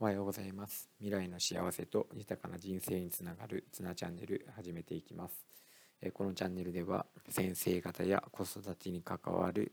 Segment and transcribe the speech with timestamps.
[0.00, 0.90] おはようございます。
[0.98, 5.46] 未来の幸せと豊かな人生につながるツナチャンネル始めていきます。
[6.12, 9.72] このチャンネルでは先生方や子育てに関わる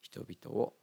[0.00, 0.74] 人々を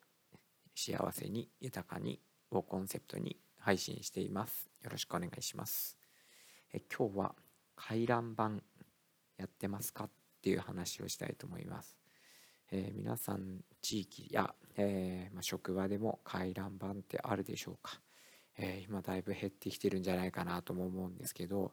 [0.75, 2.19] 幸せに豊かに
[2.51, 4.69] をコンセプトに配信しています。
[4.83, 5.97] よろしくお願いします。
[6.93, 7.35] 今日は
[7.77, 8.51] 回覧板
[9.37, 10.03] やってますか？
[10.03, 10.09] っ
[10.41, 11.97] ていう話をしたいと思います。
[12.69, 18.01] え、皆さん地域や、えー、まあ、職場でも回覧板ってあるでしょうか？
[18.57, 21.71] えー、今だいぶ減ってきてるんじゃないかなとも思うんですけど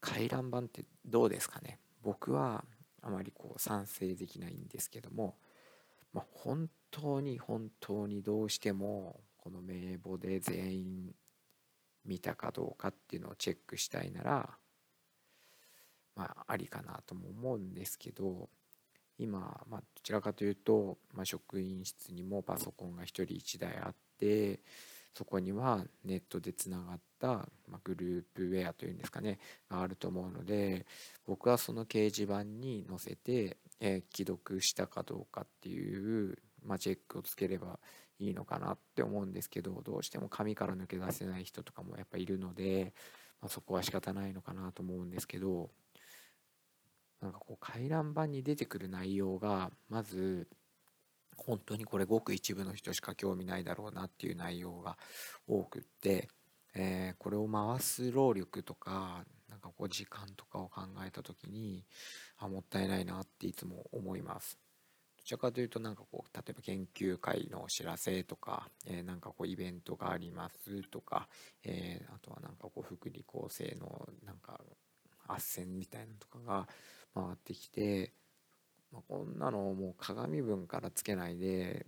[0.00, 1.78] 回覧板ってどうですかね？
[2.02, 2.64] 僕は
[3.02, 5.36] あまりこう賛成できないんですけども、
[6.12, 11.14] まあ、本当に本当にどうしてもこの名簿で全員
[12.04, 14.50] 見たかどうかっていうのをチェックしたいなら
[16.16, 18.48] まあありかなとも思うんですけど
[19.18, 24.60] 今、まあ、どちらかというと、まあ、職員室にもパソコンが1人1台あって
[25.14, 30.86] そこにはネットでつながった、ま、グループウェアというんですかねがあると思うので
[31.26, 37.78] 僕はその掲示板に載せて、えー、既読したかどうかっていう、まあ、チェックをつければ
[38.20, 42.92] いいのかなって思うんですけどどうしても紙から抜け出せない人とかもやっぱいるので、
[43.40, 45.70] まあ、そこは仕方ないのかなと思うんですけど
[47.20, 50.48] なんかこう回覧板に出てくる内容がまず
[51.38, 54.96] 本当にこれごく一部の人しか興味ないだろうなっていう内容が
[55.46, 56.28] 多くって、
[56.74, 61.84] えー、これを回す労力とかなんかこう時間とかを考えた時に
[62.38, 64.58] あもったいないなっていつも思います。
[65.18, 71.28] どちらかというとなんかこう例えば研究会のお知らせとか、えー、なんかこうイベントがありますとか、
[71.64, 74.60] えー、あとはなんかこう福利厚生のなんか
[75.28, 76.68] 斡旋みたいなのとかが
[77.14, 78.12] 回ってきて
[78.92, 81.86] まあ、こんなのをもう鏡文からつけないで、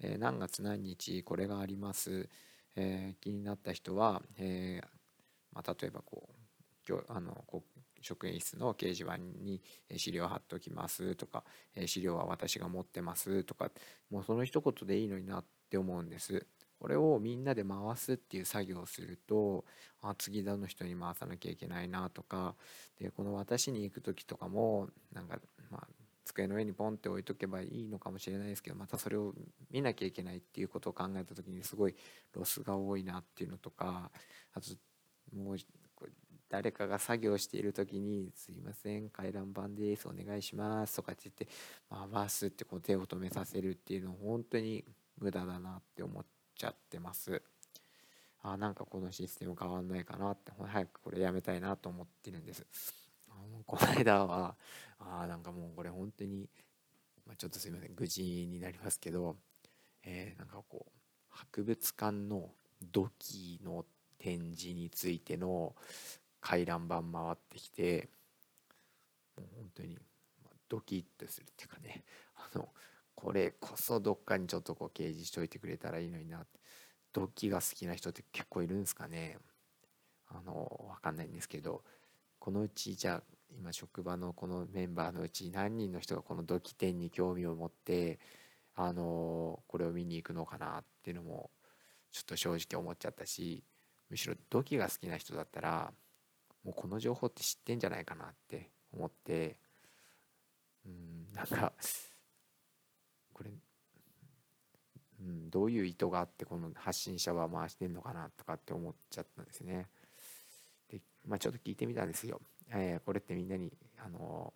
[0.00, 2.28] えー、何月何日これがあります、
[2.76, 4.86] えー、気になった人は、えー
[5.54, 7.44] まあ、例えばこうあの
[8.00, 9.62] 職員室の掲示板に
[9.96, 11.44] 資料貼っておきますとか
[11.86, 13.70] 資料は私が持ってますとか
[14.10, 16.44] もうその一言でいいのになって思うんです。
[16.80, 19.64] これをみんなで回すっていう作業をすると
[20.00, 22.56] あ次の人に回さなきゃいけないなとか
[22.98, 25.38] でこの私に行く時とかもなんか
[26.24, 29.34] 机の上にポンって置いとけばいいのかもしれないですけどまたそれを
[29.70, 31.94] 見なきゃいけないっていうことを考えた時にすごい
[32.34, 34.10] ロスが多いなっていうのとか
[34.54, 34.70] あと
[35.34, 35.56] もう
[36.52, 41.48] 誰かが作業している時に「すいません回覧板ですお願いします」とかって言って
[42.12, 44.84] 回すってこう手を止めさせるっていうの本当に
[45.16, 47.42] 無駄だなって思っちゃってます。
[48.42, 53.01] あなんかこのシステム変わんないかなって早くこれやめたいなと思ってるんです。
[53.66, 54.56] この間は
[54.98, 56.48] あなんかもうこれ本当に、
[57.26, 59.36] まあ、ちょっとすいません愚痴になりますけど、
[60.04, 60.90] えー、なんかこう
[61.28, 62.50] 博物館の
[62.92, 63.84] 土器の
[64.18, 65.74] 展示についての
[66.40, 68.08] 回覧板回ってきて
[69.36, 69.98] もう本当に
[70.68, 72.04] ドキッとするっていうかね
[72.36, 72.68] あの
[73.14, 76.60] これこそどっかにちょっとこう掲示しといてくれたらいいのになって
[77.12, 79.36] 土器が好きな人って結構いるんですかね。
[80.28, 81.82] あの分かんないんですけど
[82.38, 83.22] このうちじゃあ
[83.56, 88.18] 今職場のこのメンバーのうち何人の人がこの土器店に興味を持って
[88.74, 91.50] あのこれを見に行くのかなっていうのも
[92.10, 93.62] ちょっと正直思っちゃったし
[94.10, 95.92] むしろ土器が好きな人だったら
[96.64, 99.56] もうこの情報って知ってんじゃないかなって思って
[100.86, 101.72] うんなんか
[103.32, 103.50] これ、
[105.20, 109.88] うん、どういう意図があってこの発信者は回してんのかなとかって思っちゃったんですね。
[110.90, 112.40] でまあちょっと聞いてみたんですよ。
[112.74, 113.72] えー、これってみんなに、
[114.04, 114.52] あの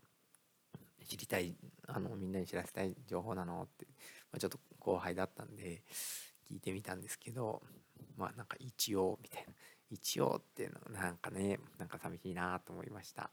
[1.06, 1.54] 知りたい
[1.86, 3.86] あのみんなに知らせたい情報なのって、
[4.32, 5.82] まあ、ちょっと後輩だったんで
[6.50, 7.62] 聞いてみたんですけど
[8.16, 9.52] まあなんか一応みたいな
[9.88, 13.30] 一応っていうのなんかねなんか寂しいなと思いました。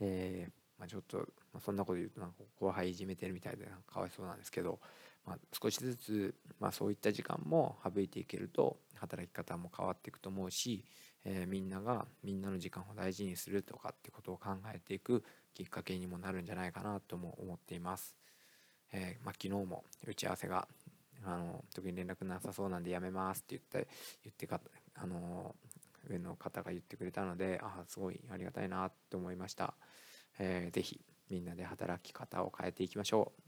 [0.00, 1.24] えーまあ、ちょっと、ま
[1.58, 4.78] あ、そんなこと言うとなんか後輩いじめてるみたいでなんかかわいそうなんですけど、
[5.24, 10.84] まあ、少しずつ、まあ、そういった時間も省いていけると働き方も変わっていくと思うし、
[11.28, 15.24] えー、みんながみんなの時間を大事にするとかってことを考えていく
[15.54, 18.16] きっかけにもなるんじゃないかなとも思っています。
[18.92, 20.68] えー、まあ、昨日も打ち合わせが
[21.24, 23.88] あの特に連絡なさそうなんでやめますって言って
[24.22, 24.60] 言ってか
[24.94, 25.56] あの
[26.08, 29.74] 上の方が言ってくれたのであすごいありがたいなと思いました。
[30.38, 33.42] えー、ぜひみんなで働き方を変えていきましょう。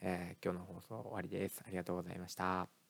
[0.00, 1.62] えー、今日の放送終わりです。
[1.66, 2.81] ありがとうございました。